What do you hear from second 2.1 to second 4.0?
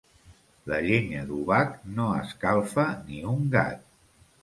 escalfa ni un gat.